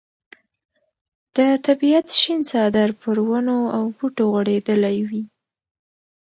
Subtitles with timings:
[1.35, 5.23] د طبیعت شین څادر پر ونو او بوټو غوړېدلی وي.